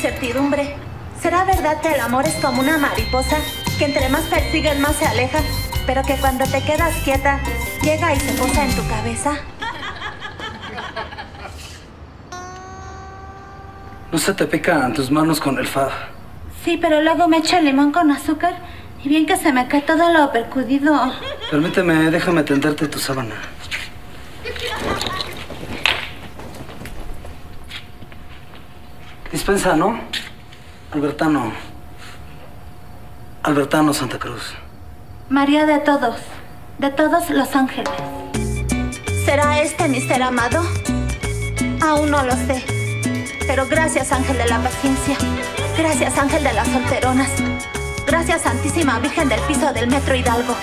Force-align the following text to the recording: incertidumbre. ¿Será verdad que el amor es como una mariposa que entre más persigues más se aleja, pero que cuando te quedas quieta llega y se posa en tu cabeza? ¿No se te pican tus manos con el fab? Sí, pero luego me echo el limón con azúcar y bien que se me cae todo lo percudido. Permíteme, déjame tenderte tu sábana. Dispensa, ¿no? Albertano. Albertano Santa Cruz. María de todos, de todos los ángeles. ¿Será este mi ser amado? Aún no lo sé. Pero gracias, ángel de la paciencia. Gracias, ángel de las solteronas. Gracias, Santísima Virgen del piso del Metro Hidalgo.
incertidumbre. 0.00 0.74
¿Será 1.20 1.44
verdad 1.44 1.80
que 1.80 1.92
el 1.92 2.00
amor 2.00 2.24
es 2.26 2.34
como 2.36 2.62
una 2.62 2.78
mariposa 2.78 3.36
que 3.78 3.84
entre 3.84 4.08
más 4.08 4.22
persigues 4.22 4.78
más 4.78 4.96
se 4.96 5.04
aleja, 5.04 5.40
pero 5.86 6.02
que 6.02 6.14
cuando 6.16 6.44
te 6.44 6.62
quedas 6.62 6.94
quieta 7.04 7.38
llega 7.82 8.14
y 8.14 8.20
se 8.20 8.32
posa 8.32 8.64
en 8.64 8.74
tu 8.74 8.86
cabeza? 8.88 9.32
¿No 14.10 14.18
se 14.18 14.34
te 14.34 14.46
pican 14.46 14.92
tus 14.94 15.10
manos 15.10 15.38
con 15.38 15.58
el 15.58 15.66
fab? 15.66 15.90
Sí, 16.64 16.78
pero 16.80 17.00
luego 17.02 17.28
me 17.28 17.38
echo 17.38 17.58
el 17.58 17.66
limón 17.66 17.92
con 17.92 18.10
azúcar 18.10 18.54
y 19.04 19.08
bien 19.08 19.26
que 19.26 19.36
se 19.36 19.52
me 19.52 19.68
cae 19.68 19.82
todo 19.82 20.12
lo 20.12 20.32
percudido. 20.32 21.12
Permíteme, 21.50 22.10
déjame 22.10 22.42
tenderte 22.42 22.88
tu 22.88 22.98
sábana. 22.98 23.36
Dispensa, 29.32 29.76
¿no? 29.76 30.00
Albertano. 30.92 31.52
Albertano 33.44 33.94
Santa 33.94 34.18
Cruz. 34.18 34.54
María 35.28 35.66
de 35.66 35.78
todos, 35.78 36.16
de 36.78 36.90
todos 36.90 37.30
los 37.30 37.54
ángeles. 37.54 37.88
¿Será 39.24 39.60
este 39.62 39.88
mi 39.88 40.00
ser 40.00 40.22
amado? 40.22 40.62
Aún 41.80 42.10
no 42.10 42.22
lo 42.24 42.32
sé. 42.32 42.64
Pero 43.46 43.66
gracias, 43.66 44.10
ángel 44.12 44.36
de 44.36 44.46
la 44.46 44.58
paciencia. 44.58 45.16
Gracias, 45.78 46.18
ángel 46.18 46.42
de 46.42 46.52
las 46.52 46.66
solteronas. 46.68 47.30
Gracias, 48.06 48.42
Santísima 48.42 48.98
Virgen 48.98 49.28
del 49.28 49.40
piso 49.42 49.72
del 49.72 49.86
Metro 49.86 50.16
Hidalgo. 50.16 50.54